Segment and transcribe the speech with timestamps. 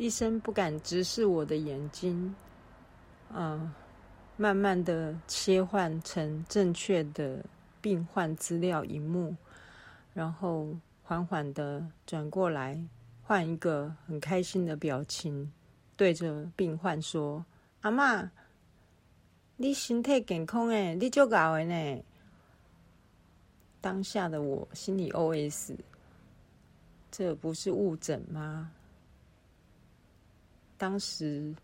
[0.00, 2.34] 医生不敢直视我的眼睛，
[3.34, 3.70] 嗯，
[4.38, 7.44] 慢慢的切换成正确的
[7.82, 9.36] 病患资料荧幕，
[10.14, 12.82] 然后缓缓的转过来，
[13.22, 15.52] 换一个很开心的表情，
[15.98, 17.44] 对着病患说
[17.82, 18.30] ：“阿妈，
[19.56, 22.02] 你身体健康诶，你就搞的呢。”
[23.82, 25.76] 当下的我心里 OS：
[27.10, 28.72] 这不是误诊吗？
[30.80, 31.54] 当时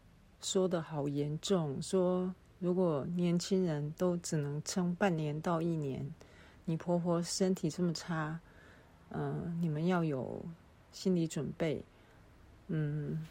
[0.42, 6.06] 说的好严重，说如果年轻人都只能撑半年到一年，
[6.66, 8.38] 你婆婆身体这么差，
[9.08, 10.44] 嗯，你们要有
[10.92, 11.82] 心理准备，
[12.66, 13.26] 嗯，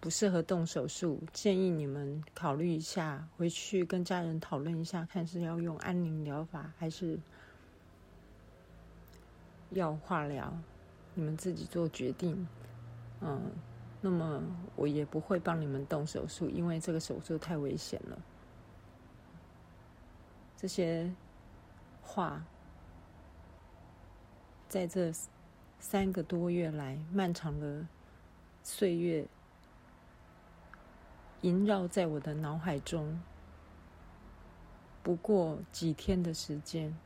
[0.00, 7.20] 不适合动手术，建议你们考虑一下，回去跟家人讨论一下，看是要用安宁疗法还是
[9.72, 10.50] 要化疗，
[11.12, 12.48] 你们自己做决定，
[13.20, 13.42] 嗯。
[14.08, 14.40] 那么
[14.76, 18.16] 我也不会帮你们动手术，因为这个手术太危险了。
[20.56, 21.12] 这些
[22.00, 22.40] 话，
[24.68, 25.12] 在这
[25.80, 27.84] 三个多月来漫长的
[28.62, 29.26] 岁月，
[31.40, 33.20] 萦绕在我的脑海中。
[35.02, 36.96] 不过几天的时间，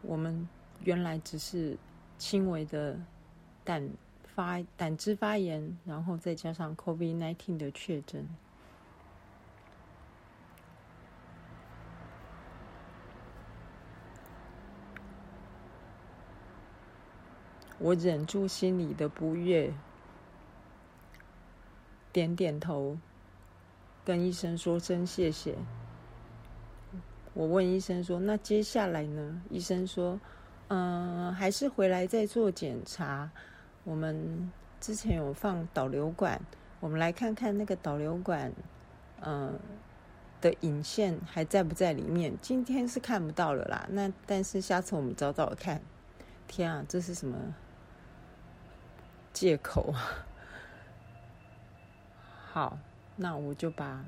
[0.00, 0.48] 我们
[0.84, 1.76] 原来只是
[2.18, 2.96] 轻微的
[3.64, 3.90] 但。
[4.34, 8.26] 发胆汁发炎，然后再加上 COVID-19 的确诊，
[17.78, 19.72] 我忍住心里的不悦，
[22.12, 22.96] 点点头，
[24.04, 25.56] 跟医生说声谢谢。
[27.34, 30.20] 我问医生说：“那接下来呢？”医生说
[30.68, 33.30] ：“嗯，还是回来再做检查。”
[33.84, 36.40] 我们之前有放导流管，
[36.78, 38.52] 我们来看看那个导流管，
[39.20, 39.58] 嗯，
[40.40, 42.36] 的引线还在不在里面？
[42.40, 43.86] 今天是看不到了啦。
[43.90, 45.82] 那但是下次我们找找看。
[46.46, 47.36] 天啊，这是什么
[49.32, 50.26] 借口啊？
[52.52, 52.78] 好，
[53.16, 54.04] 那我就把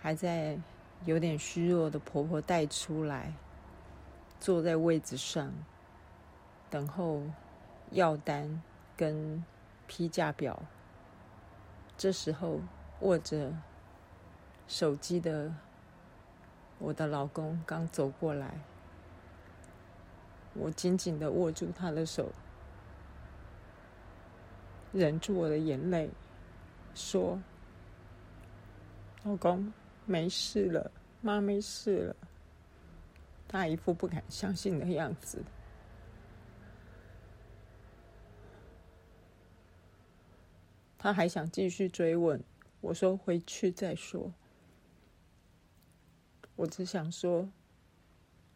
[0.00, 0.58] 还在
[1.04, 3.32] 有点虚弱的婆婆带出来，
[4.40, 5.52] 坐在位子上
[6.70, 7.22] 等候。
[7.92, 8.62] 药单
[8.96, 9.44] 跟
[9.86, 10.60] 批价表，
[11.96, 12.58] 这时候
[13.00, 13.52] 握着
[14.66, 15.52] 手机的
[16.78, 18.58] 我的老公刚走过来，
[20.54, 22.32] 我紧紧的握住他的手，
[24.92, 26.08] 忍住我的眼泪，
[26.94, 27.38] 说
[29.24, 29.72] ：“老公，
[30.06, 32.16] 没事了，妈没事了。”
[33.46, 35.44] 他一副不敢相信的样子。
[41.02, 42.40] 他还想继续追问，
[42.80, 44.32] 我说回去再说。
[46.54, 47.48] 我只想说，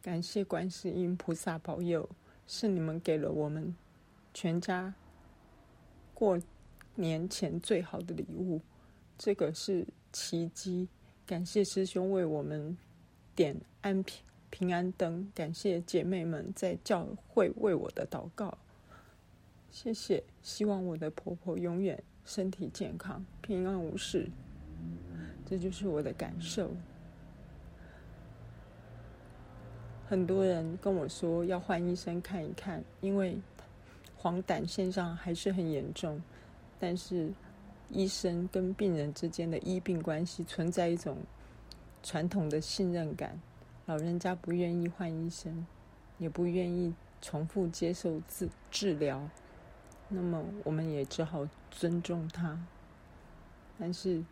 [0.00, 2.08] 感谢观世音菩萨保佑，
[2.46, 3.74] 是你们给了我们
[4.32, 4.94] 全家
[6.14, 6.40] 过
[6.94, 8.60] 年前最好的礼物，
[9.18, 10.86] 这个是奇迹。
[11.26, 12.78] 感谢师兄为我们
[13.34, 18.56] 点安平平安灯，感谢姐妹们在教会为我的祷告，
[19.72, 20.22] 谢谢。
[20.44, 22.00] 希望我的婆婆永远。
[22.26, 24.28] 身体健康，平安无事，
[25.48, 26.70] 这就是我的感受。
[30.08, 33.38] 很多人跟我说要换医生看一看，因为
[34.16, 36.20] 黄疸现象还是很严重。
[36.78, 37.32] 但是
[37.90, 41.16] 医生跟病人之间的医病关系存在一种
[42.02, 43.40] 传统的信任感，
[43.86, 45.64] 老人家不愿意换医生，
[46.18, 46.92] 也不愿意
[47.22, 49.28] 重复接受治治疗。
[50.08, 52.58] 那么我们也只好尊重他，
[53.78, 54.24] 但是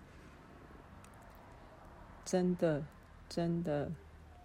[2.24, 2.82] 真的
[3.28, 3.90] 真的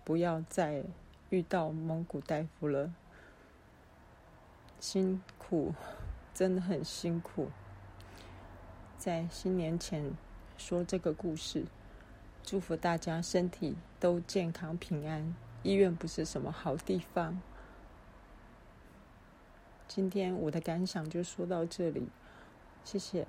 [0.03, 0.83] 不要再
[1.29, 2.91] 遇到蒙古大夫了，
[4.79, 5.73] 辛苦，
[6.33, 7.49] 真的很辛苦。
[8.97, 10.11] 在新年前
[10.57, 11.65] 说这个故事，
[12.43, 15.35] 祝福大家身体都健康平安。
[15.61, 17.39] 医院不是什么好地方。
[19.89, 22.07] 今天我的感想就说到这里，
[22.85, 23.25] 谢谢。